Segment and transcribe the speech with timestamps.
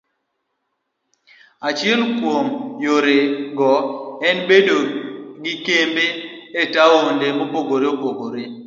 [1.67, 2.47] Achiel kuom
[2.85, 3.73] yorego
[4.27, 4.77] en bedo
[5.43, 6.05] gi kembe
[6.61, 8.43] e taonde mopogore opogore.